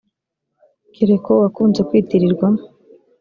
[0.93, 2.47] Kérékou wakunze kwitirirwa